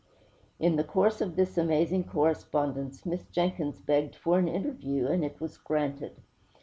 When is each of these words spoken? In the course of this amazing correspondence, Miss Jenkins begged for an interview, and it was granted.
In 0.57 0.77
the 0.77 0.83
course 0.83 1.21
of 1.21 1.35
this 1.35 1.59
amazing 1.59 2.05
correspondence, 2.05 3.05
Miss 3.05 3.23
Jenkins 3.25 3.77
begged 3.79 4.15
for 4.15 4.39
an 4.39 4.47
interview, 4.47 5.05
and 5.05 5.23
it 5.23 5.39
was 5.39 5.59
granted. 5.59 6.19